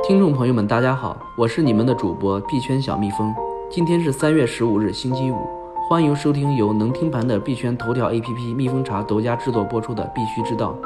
[0.00, 3.32] 听众朋友们，大家好，我是你们的主播币圈小蜜蜂。
[3.70, 5.36] 今天是三月十五日，星期五，
[5.88, 10.76] 欢迎收听由能听盘的币圈头条 APP 蜜蜂茶独家制作播出的《必须知道》。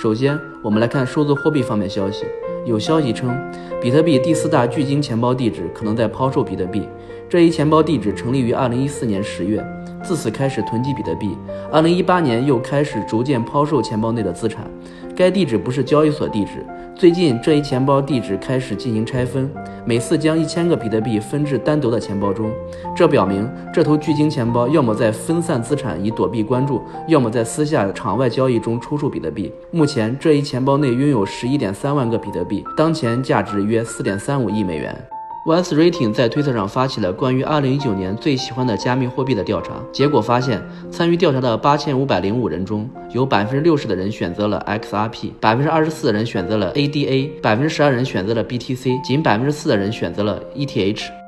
[0.00, 2.24] 首先，我们来看数字货币方面消息。
[2.64, 3.36] 有消息称，
[3.80, 6.88] 比特币第四大巨鲸钱包地址可能在抛售比特币。
[7.28, 9.64] 这一钱包地址成立于二零一四年十月，
[10.04, 11.36] 自此开始囤积比特币。
[11.72, 14.70] 二零一八年又开始逐渐抛售钱包内的资产。
[15.16, 16.64] 该地址不是交易所地址。
[16.94, 19.50] 最近这一钱包地址开始进行拆分，
[19.84, 22.50] 每次将一千个比特币分至单独的钱包中。
[22.94, 29.52] 这表明这头巨鲸钱包要么在分散资产以躲避关注，要么在私下场外交易中出售比特币。
[29.72, 35.11] 目前这一钱包内拥有十一点三万个比特币，当前价值约四点三五亿美元。
[35.44, 51.21] Once Rating 在推特上发起了关于2019年最喜欢的加密货币的调查，结果发现，参与调查的8505人中，有60%的人选择了 XRP，24% 的人选择了 ADA，12% 人选择了 BTC，仅4%的人选择了 ETH。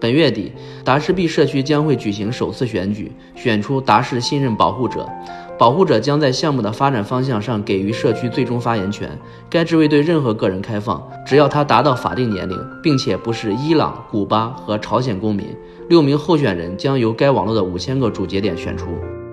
[0.00, 0.52] 本月底，
[0.84, 5.08] 达士币社区将会举行首次选举，选出达氏信任保护者。
[5.58, 9.10] 保护者将在项目的发展方向上给予社区最终发言权。
[9.50, 15.48] 该职位对任何个人开放，只要他达到法定年龄，并且不是伊朗、古巴和朝鲜公民。
[15.88, 18.86] 六名候选人将由该网络的五千个主节点选出。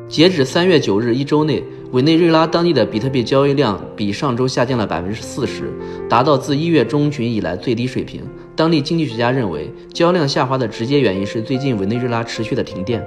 [0.07, 1.63] 截止三月九日一周内，
[1.95, 5.71] 委内瑞拉当地的比特币交易量比上周下降了百分之四十，
[6.09, 8.21] 达到自一月中旬以来最低水平。
[8.53, 13.01] 当地经济学家认为，交量下滑的直接原因是最近委内瑞拉持续的停电。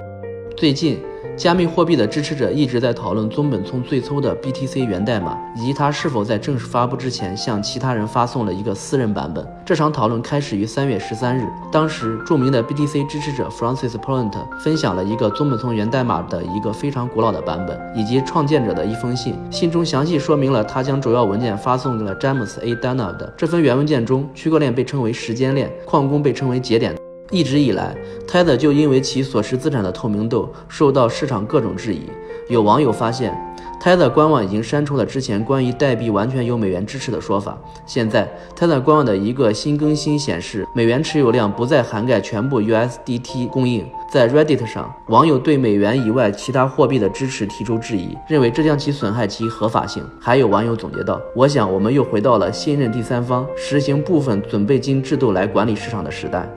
[0.57, 0.97] 最近。
[1.39, 9.47] 加密货币的支持者一直在讨论宗本聪最初的 BTC 源代码，以及他是否在正式发布之前向其他人发送了一个私人版本。
[9.65, 19.33] 这场讨论开始于三月十三日，当时著名的 BTC 支持者 Francis p o l a n t 分享了一个宗本聪源代码的一个非常古老的版本，以及创建者的一封信。
[19.49, 22.75] 信中详细说明了他将主要文件发送给了詹姆斯 A.
[22.75, 23.33] Dana 的。
[23.37, 26.93] 这份原文件中，区块链被称为时间链，矿工被称为节点。
[27.31, 27.95] 一直以来
[28.27, 32.03] ，Tether 就因为其所持资产的透明度受到市场各种质疑。
[32.47, 33.37] 有网友发现
[33.79, 37.55] ，Tether 官网已经删除了之前关于代币完全由美元支持的说法。
[37.85, 38.27] 现在
[38.57, 43.87] ，Tether 官网的一个新更新显示，美元持有量不再涵盖全部 USDT 供应。
[44.11, 50.03] 在 Reddit 上，网友对美元以外其他货币的支持提出质疑，认为这将其损害其合法性。
[50.19, 56.49] 还有网友总结道：“我想，我们又回到了信任第三方、实行部分准备金制度来管理市场的时代。”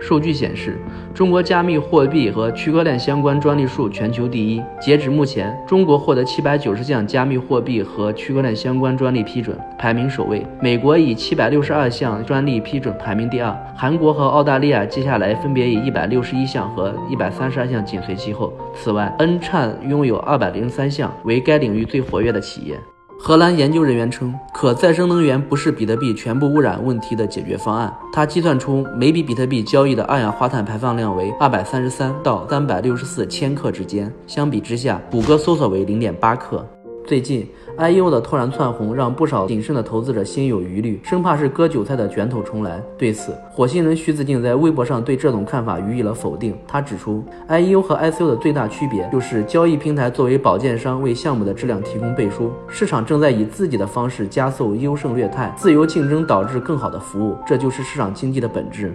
[0.00, 0.78] 数据显示，
[1.14, 4.62] 中国加密货币和区块链相关专利数全球第一。
[4.80, 10.44] 截止目前，中国获得七百九十项加密货币和区块链相关专利批准，排名首位。
[10.60, 18.52] 美国以七百六十二项专利批准排名第二，韩国和澳大利亚接下来分别以一百六十一项和一百三十二项紧随其后。
[18.74, 22.80] 此外，N 灿拥有二百零三项，为该领域最活跃的企业。
[23.22, 27.94] 荷兰研究人员称，可再生能源不是比特币全部污染问题的解决方案。
[28.10, 36.66] 他计算出每笔比特币交易的二氧化碳排放量为二百三十三到三百六十四千克之间，相比之下，谷歌搜索为零点八克。
[37.06, 37.44] 最近
[37.76, 38.08] ，I.E.O.
[38.08, 42.80] 的突然窜红让不少谨慎的投资者心有余虑，生怕是割韭菜的卷土重来。
[42.96, 46.56] 对此，火星人徐子敬在微博上对这种看法予以了否定。
[46.68, 47.82] 他指出，I.E.O.
[47.82, 48.28] 和 I.C.O.
[48.28, 58.94] 的最大区别就是交易平台作为保荐商为项目的质量提供背书，市场正在以自己的方式加速优胜劣汰，自由竞争导致更好的服务，这就是市场经济的本质。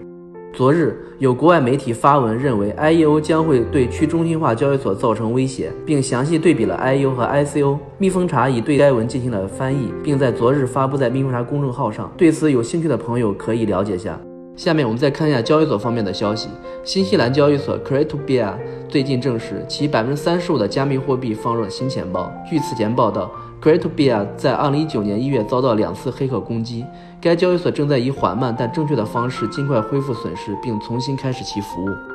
[0.55, 3.19] 昨日，有国外媒体发文认为，I.E.O.
[3.19, 7.11] 将会对去中心化交易所造成威胁，并详细对比了 I.E.O.
[7.11, 7.77] 和 I.C.O.
[7.97, 12.09] 蜜蜂茶已对该文进行了翻译，并在昨日发布在蜜蜂茶公众号上。
[12.15, 14.17] 对此有兴趣的朋友可以了解下。
[14.55, 16.49] 下面我们再看一下交易所方面的消息。
[16.83, 18.57] 新西兰交易所 c r e t o b i a
[18.87, 22.31] 最近证实，其百分之三十五的加密货币放入了新钱包。
[22.49, 23.31] 据此前报道。
[23.63, 26.85] c r e t o b i a 在二零一九年一月遭到两次黑客攻击，
[27.19, 32.14] 该交易所正在以缓慢但正确的方式尽快恢复损失，并重新开始其服务。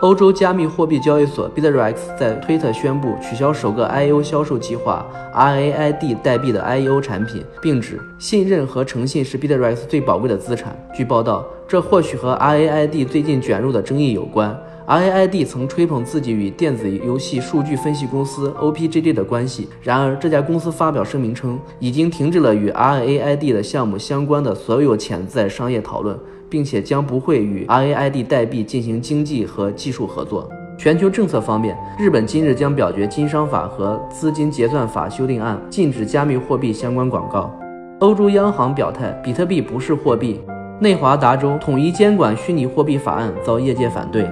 [0.00, 10.74] 欧洲加密货币交易所 Bitrex 在推特宣布取消首个 IEO 销售计划 RAID 代币的 IEO 产品，并指信任和诚信是 Bittrex 最宝贵的资产。
[10.94, 14.58] 据报道，这或许和 RAID 最近卷入的争议有关。
[14.88, 26.18] RAID 曾吹捧自己与电子游戏数据分析公司 OPGD 的关系，然而这家公司发表声明称，已经停止了与 RAID 的项目相关的所有潜在商业讨论，
[26.50, 30.50] 并且将不会与 RAID 代币进行经济和技术合作。
[30.76, 37.54] 全球政策方面，日本今日将表决经商法和资金结算法修订案，禁止加密货币相关广告。
[38.00, 40.40] 欧洲央行表态，比特币不是货币。
[40.80, 44.26] 内华达州统一监管虚拟货币法案遭业界反对。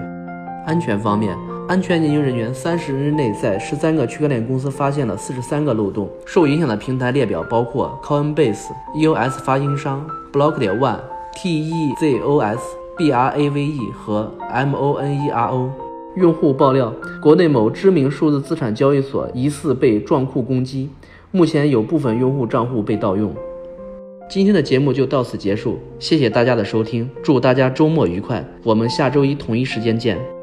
[0.66, 1.36] 安全方面，
[1.68, 6.08] 安全研究人员三十日内在十三个区块链公司发现了四十三个漏洞。
[6.24, 10.96] 受影响的平台列表包括 Coinbase、EOS 发行商 Block 点 One
[11.36, 12.58] Tezos、
[12.96, 15.68] Brave 和 Monero。
[16.16, 16.92] 用户爆料：
[17.22, 20.90] 国内某知名数字资产交易所疑似被撞库攻击，
[21.30, 23.32] 目前有部分用户账户被盗用。
[24.28, 30.37] 今天的节目就到此结束，谢谢大家的收听，祝大家周末愉快，我们下周一同一时间见。